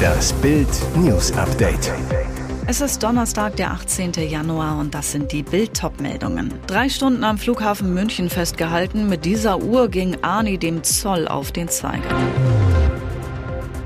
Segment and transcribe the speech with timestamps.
[0.00, 1.92] Das Bild News Update.
[2.66, 4.12] Es ist Donnerstag, der 18.
[4.28, 6.54] Januar und das sind die Bild-Top-Meldungen.
[6.66, 9.08] Drei Stunden am Flughafen München festgehalten.
[9.08, 12.16] Mit dieser Uhr ging Arni dem Zoll auf den Zeiger.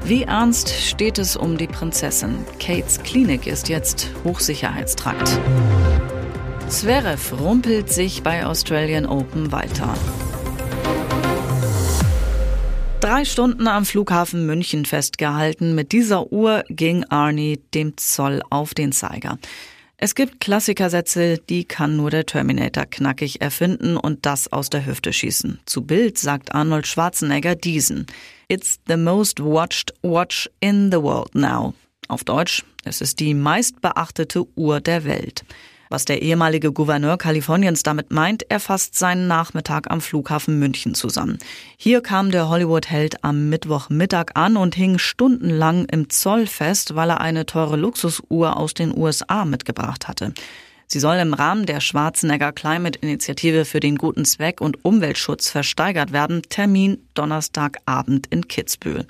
[0.05, 2.45] Wie ernst steht es um die Prinzessin?
[2.61, 5.41] Kates Klinik ist jetzt Hochsicherheitstrakt.
[6.69, 9.95] Zverev rumpelt sich bei Australian Open weiter.
[13.05, 15.75] Drei Stunden am Flughafen München festgehalten.
[15.75, 19.39] Mit dieser Uhr ging Arnie dem Zoll auf den Zeiger.
[19.99, 25.13] Es gibt Klassikersätze, die kann nur der Terminator knackig erfinden und das aus der Hüfte
[25.13, 25.61] schießen.
[25.67, 28.07] Zu Bild sagt Arnold Schwarzenegger diesen.
[28.49, 31.75] It's the most watched watch in the world now.
[32.09, 35.45] Auf Deutsch, es ist die meistbeachtete Uhr der Welt.
[35.95, 41.39] Was der ehemalige Gouverneur Kaliforniens damit meint, er fasst seinen Nachmittag am Flughafen München zusammen.
[41.77, 47.21] Hier kam der Hollywood-Held am Mittwochmittag an und hing stundenlang im Zoll fest, weil er
[47.21, 50.35] eine teure Luxusuhr aus den USA mitgebracht hatte.
[50.87, 56.13] Sie soll im Rahmen der Schwarzenegger Climate Initiative für den guten Zweck und Umweltschutz versteigert
[56.13, 56.43] werden.
[56.49, 59.07] Termin Donnerstagabend in Kitzbühel.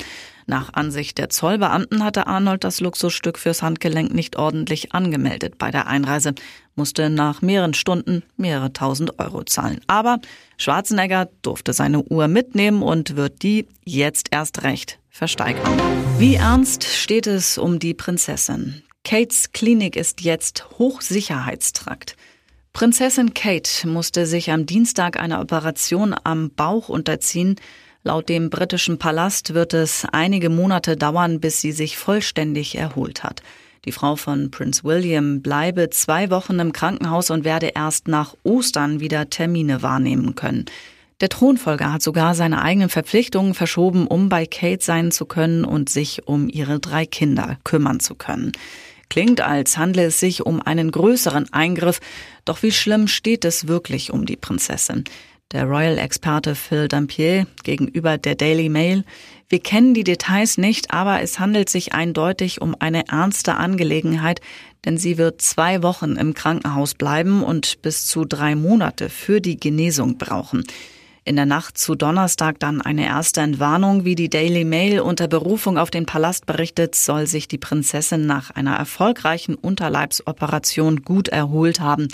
[0.46, 5.86] Nach Ansicht der Zollbeamten hatte Arnold das Luxusstück fürs Handgelenk nicht ordentlich angemeldet bei der
[5.86, 6.34] Einreise,
[6.74, 9.80] musste nach mehreren Stunden mehrere tausend Euro zahlen.
[9.86, 10.20] Aber
[10.58, 15.80] Schwarzenegger durfte seine Uhr mitnehmen und wird die jetzt erst recht versteigern.
[16.18, 18.82] Wie ernst steht es um die Prinzessin?
[19.04, 22.16] Kates Klinik ist jetzt Hochsicherheitstrakt.
[22.72, 27.56] Prinzessin Kate musste sich am Dienstag einer Operation am Bauch unterziehen,
[28.06, 33.42] Laut dem britischen Palast wird es einige Monate dauern, bis sie sich vollständig erholt hat.
[33.86, 39.00] Die Frau von Prince William bleibe zwei Wochen im Krankenhaus und werde erst nach Ostern
[39.00, 40.66] wieder Termine wahrnehmen können.
[41.22, 45.88] Der Thronfolger hat sogar seine eigenen Verpflichtungen verschoben, um bei Kate sein zu können und
[45.88, 48.52] sich um ihre drei Kinder kümmern zu können.
[49.08, 52.00] Klingt, als handle es sich um einen größeren Eingriff,
[52.44, 55.04] doch wie schlimm steht es wirklich um die Prinzessin?
[55.52, 59.04] Der Royal-Experte Phil Dampier gegenüber der Daily Mail.
[59.48, 64.40] Wir kennen die Details nicht, aber es handelt sich eindeutig um eine ernste Angelegenheit,
[64.84, 69.58] denn sie wird zwei Wochen im Krankenhaus bleiben und bis zu drei Monate für die
[69.58, 70.64] Genesung brauchen.
[71.26, 75.78] In der Nacht zu Donnerstag dann eine erste Entwarnung, wie die Daily Mail unter Berufung
[75.78, 82.08] auf den Palast berichtet, soll sich die Prinzessin nach einer erfolgreichen Unterleibsoperation gut erholt haben.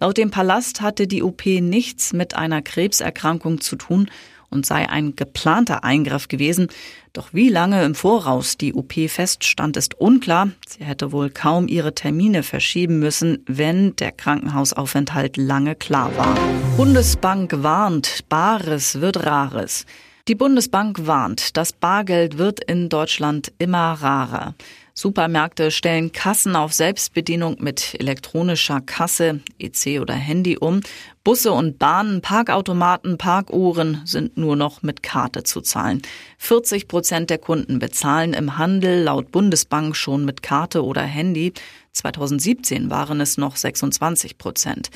[0.00, 4.08] Laut dem Palast hatte die OP nichts mit einer Krebserkrankung zu tun
[4.56, 6.68] und sei ein geplanter Eingriff gewesen.
[7.12, 10.48] Doch wie lange im Voraus die OP feststand, ist unklar.
[10.66, 16.34] Sie hätte wohl kaum ihre Termine verschieben müssen, wenn der Krankenhausaufenthalt lange klar war.
[16.76, 19.86] Bundesbank warnt, Bares wird Rares.
[20.28, 24.54] Die Bundesbank warnt, das Bargeld wird in Deutschland immer rarer.
[24.98, 30.80] Supermärkte stellen Kassen auf Selbstbedienung mit elektronischer Kasse, EC oder Handy um.
[31.22, 36.00] Busse und Bahnen, Parkautomaten, Parkuhren sind nur noch mit Karte zu zahlen.
[36.38, 41.52] 40 Prozent der Kunden bezahlen im Handel laut Bundesbank schon mit Karte oder Handy.
[41.92, 44.88] 2017 waren es noch 26 Prozent.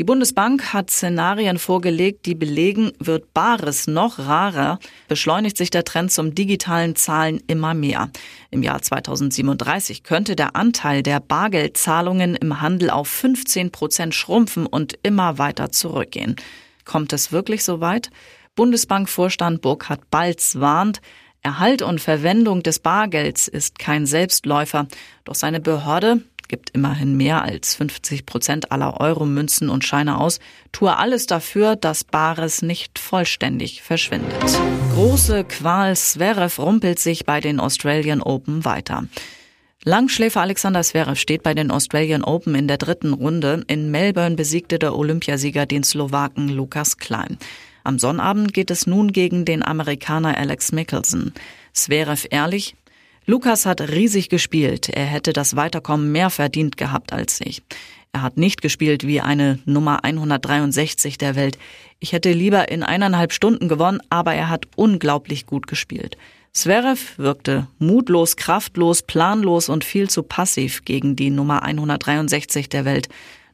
[0.00, 4.78] Die Bundesbank hat Szenarien vorgelegt, die belegen, wird Bares noch rarer,
[5.08, 8.08] beschleunigt sich der Trend zum digitalen Zahlen immer mehr.
[8.50, 14.98] Im Jahr 2037 könnte der Anteil der Bargeldzahlungen im Handel auf 15 Prozent schrumpfen und
[15.02, 16.36] immer weiter zurückgehen.
[16.86, 18.08] Kommt es wirklich so weit?
[18.56, 21.02] Bundesbankvorstand Burkhard Balz warnt,
[21.42, 24.86] Erhalt und Verwendung des Bargelds ist kein Selbstläufer,
[25.24, 30.40] doch seine Behörde gibt immerhin mehr als 50 Prozent aller Euro-Münzen und Scheine aus,
[30.72, 34.42] tue alles dafür, dass Bares nicht vollständig verschwindet.
[34.92, 39.04] Große Qual Zverev rumpelt sich bei den Australian Open weiter.
[39.84, 43.64] Langschläfer Alexander Zverev steht bei den Australian Open in der dritten Runde.
[43.68, 47.38] In Melbourne besiegte der Olympiasieger den Slowaken Lukas Klein.
[47.84, 51.32] Am Sonnabend geht es nun gegen den Amerikaner Alex Mickelson.
[51.72, 52.74] Zverev ehrlich,
[53.30, 54.88] Lukas hat riesig gespielt.
[54.88, 57.62] Er hätte das Weiterkommen mehr verdient gehabt als ich.
[58.10, 61.56] Er hat nicht gespielt wie eine Nummer 163 der Welt.
[62.00, 66.16] Ich hätte lieber in eineinhalb Stunden gewonnen, aber er hat unglaublich gut gespielt.
[66.50, 73.08] Zverev wirkte mutlos, kraftlos, planlos und viel zu passiv gegen die Nummer 163 der Welt.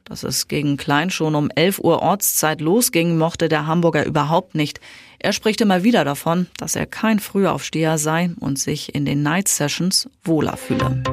[0.07, 4.79] Dass es gegen Klein schon um 11 Uhr Ortszeit losging, mochte der Hamburger überhaupt nicht.
[5.19, 9.49] Er spricht immer wieder davon, dass er kein Frühaufsteher sei und sich in den Night
[9.49, 11.03] Sessions wohler fühle.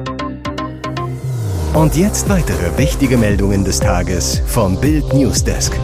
[1.73, 5.77] Und jetzt weitere wichtige Meldungen des Tages vom Bild Newsdesk.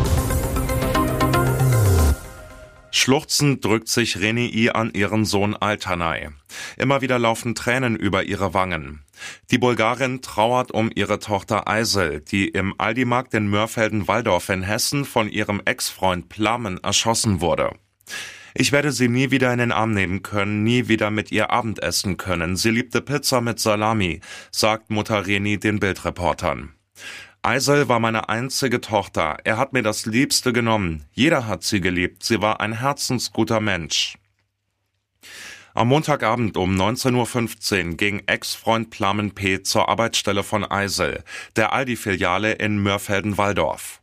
[2.92, 6.30] Schluchzend drückt sich Renii an ihren Sohn Altanay.
[6.78, 9.02] Immer wieder laufen Tränen über ihre Wangen.
[9.52, 15.30] Die Bulgarin trauert um ihre Tochter Eisel, die im Aldi-Markt in Mörfelden-Walldorf in Hessen von
[15.30, 17.72] ihrem Ex-Freund Plamen erschossen wurde.
[18.54, 22.18] Ich werde sie nie wieder in den Arm nehmen können, nie wieder mit ihr Abendessen
[22.18, 22.58] können.
[22.58, 24.20] Sie liebte Pizza mit Salami,
[24.52, 26.74] sagt Mutter Reni den Bildreportern.
[27.44, 29.38] Eisel war meine einzige Tochter.
[29.46, 31.06] Er hat mir das Liebste genommen.
[31.12, 32.24] Jeder hat sie geliebt.
[32.24, 34.16] Sie war ein herzensguter Mensch.
[35.74, 39.64] Am Montagabend um 19.15 Uhr ging Ex-Freund Plamen P.
[39.64, 41.24] zur Arbeitsstelle von Eisel,
[41.56, 44.02] der Aldi-Filiale in Mörfelden-Walldorf.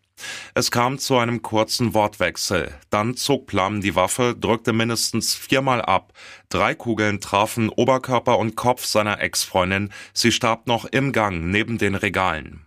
[0.54, 2.74] Es kam zu einem kurzen Wortwechsel.
[2.88, 6.14] Dann zog Plamen die Waffe, drückte mindestens viermal ab.
[6.48, 9.92] Drei Kugeln trafen Oberkörper und Kopf seiner Ex-Freundin.
[10.14, 12.64] Sie starb noch im Gang neben den Regalen.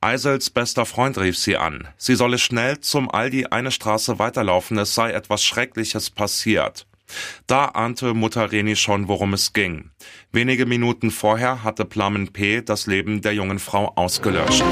[0.00, 1.86] Eisels bester Freund rief sie an.
[1.98, 6.86] Sie solle schnell zum Aldi eine Straße weiterlaufen, es sei etwas Schreckliches passiert.
[7.46, 9.90] Da ahnte Mutter Reni schon, worum es ging.
[10.30, 12.62] Wenige Minuten vorher hatte Plamen P.
[12.62, 14.64] das Leben der jungen Frau ausgelöscht.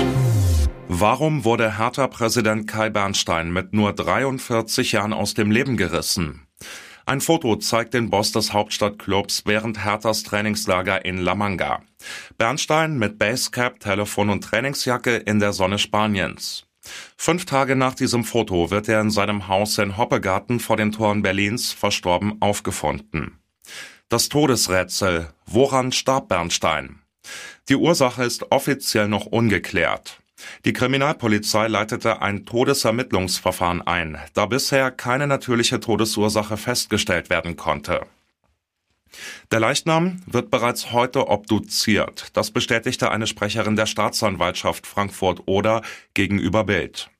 [0.88, 6.46] Warum wurde Hertha-Präsident Kai Bernstein mit nur 43 Jahren aus dem Leben gerissen?
[7.06, 11.82] Ein Foto zeigt den Boss des Hauptstadtclubs während Herthas Trainingslager in La Manga.
[12.38, 16.66] Bernstein mit Basecap, Telefon und Trainingsjacke in der Sonne Spaniens.
[17.16, 21.22] Fünf Tage nach diesem Foto wird er in seinem Haus in Hoppegarten vor den Toren
[21.22, 23.38] Berlins verstorben aufgefunden.
[24.08, 25.28] Das Todesrätsel.
[25.46, 27.00] Woran starb Bernstein?
[27.68, 30.20] Die Ursache ist offiziell noch ungeklärt.
[30.64, 38.06] Die Kriminalpolizei leitete ein Todesermittlungsverfahren ein, da bisher keine natürliche Todesursache festgestellt werden konnte.
[39.50, 42.28] Der Leichnam wird bereits heute obduziert.
[42.34, 45.82] Das bestätigte eine Sprecherin der Staatsanwaltschaft Frankfurt-Oder
[46.14, 47.10] gegenüber Bild.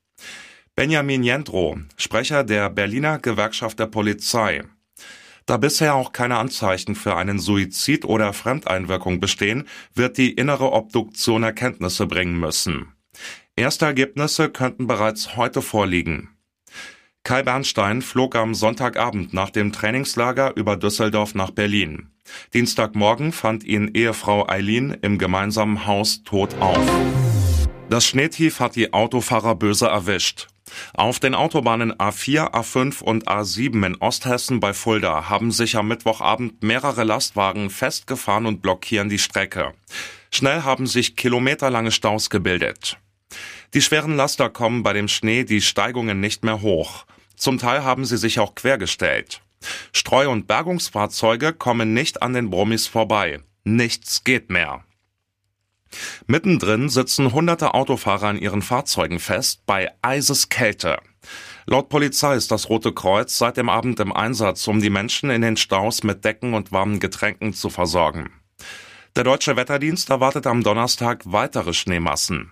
[0.75, 4.63] Benjamin Jendro, Sprecher der Berliner Gewerkschaft der Polizei.
[5.45, 11.43] Da bisher auch keine Anzeichen für einen Suizid oder Fremdeinwirkung bestehen, wird die innere Obduktion
[11.43, 12.93] Erkenntnisse bringen müssen.
[13.55, 16.29] Erste Ergebnisse könnten bereits heute vorliegen.
[17.23, 22.09] Kai Bernstein flog am Sonntagabend nach dem Trainingslager über Düsseldorf nach Berlin.
[22.53, 26.79] Dienstagmorgen fand ihn Ehefrau Eileen im gemeinsamen Haus tot auf.
[27.89, 30.47] Das Schneetief hat die Autofahrer böse erwischt.
[30.93, 36.63] Auf den Autobahnen A4, A5 und A7 in Osthessen bei Fulda haben sich am Mittwochabend
[36.63, 39.73] mehrere Lastwagen festgefahren und blockieren die Strecke.
[40.31, 42.97] Schnell haben sich kilometerlange Staus gebildet.
[43.73, 47.05] Die schweren Laster kommen bei dem Schnee die Steigungen nicht mehr hoch.
[47.41, 49.41] Zum Teil haben sie sich auch quergestellt.
[49.93, 53.39] Streu- und Bergungsfahrzeuge kommen nicht an den Brummis vorbei.
[53.63, 54.83] Nichts geht mehr.
[56.27, 60.99] Mittendrin sitzen hunderte Autofahrer in ihren Fahrzeugen fest bei Eiseskälte.
[61.65, 65.41] Laut Polizei ist das Rote Kreuz seit dem Abend im Einsatz, um die Menschen in
[65.41, 68.29] den Staus mit Decken und warmen Getränken zu versorgen.
[69.17, 72.51] Der Deutsche Wetterdienst erwartet am Donnerstag weitere Schneemassen.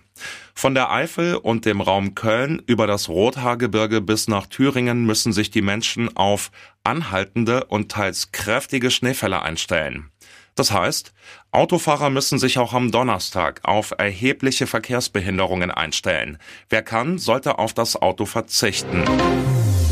[0.52, 5.50] Von der Eifel und dem Raum Köln über das Rothaargebirge bis nach Thüringen müssen sich
[5.50, 6.50] die Menschen auf
[6.84, 10.10] anhaltende und teils kräftige Schneefälle einstellen.
[10.54, 11.14] Das heißt,
[11.50, 16.36] Autofahrer müssen sich auch am Donnerstag auf erhebliche Verkehrsbehinderungen einstellen.
[16.68, 19.04] Wer kann, sollte auf das Auto verzichten.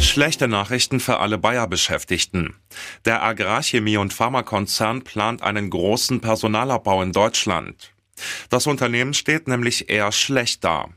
[0.00, 2.54] Schlechte Nachrichten für alle Bayer-Beschäftigten.
[3.04, 7.92] Der Agrarchemie- und Pharmakonzern plant einen großen Personalabbau in Deutschland.
[8.48, 10.88] Das Unternehmen steht nämlich eher schlecht da.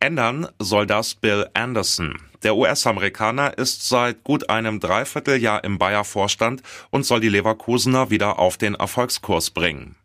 [0.00, 2.18] Ändern soll das Bill Anderson.
[2.42, 8.56] Der US-Amerikaner ist seit gut einem Dreivierteljahr im Bayer-Vorstand und soll die Leverkusener wieder auf
[8.56, 9.96] den Erfolgskurs bringen.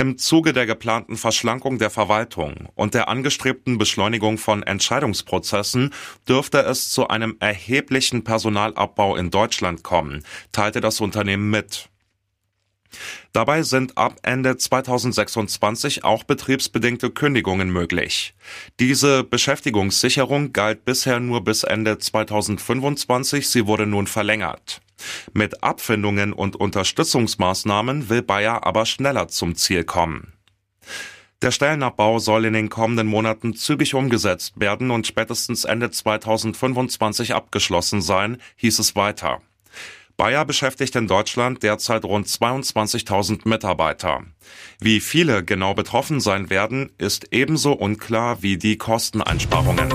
[0.00, 5.92] Im Zuge der geplanten Verschlankung der Verwaltung und der angestrebten Beschleunigung von Entscheidungsprozessen
[6.26, 11.90] dürfte es zu einem erheblichen Personalabbau in Deutschland kommen, teilte das Unternehmen mit.
[13.34, 18.34] Dabei sind ab Ende 2026 auch betriebsbedingte Kündigungen möglich.
[18.80, 24.80] Diese Beschäftigungssicherung galt bisher nur bis Ende 2025, sie wurde nun verlängert.
[25.32, 30.32] Mit Abfindungen und Unterstützungsmaßnahmen will Bayer aber schneller zum Ziel kommen.
[31.42, 38.02] Der Stellenabbau soll in den kommenden Monaten zügig umgesetzt werden und spätestens Ende 2025 abgeschlossen
[38.02, 39.40] sein, hieß es weiter.
[40.18, 44.22] Bayer beschäftigt in Deutschland derzeit rund 22.000 Mitarbeiter.
[44.78, 49.88] Wie viele genau betroffen sein werden, ist ebenso unklar wie die Kosteneinsparungen.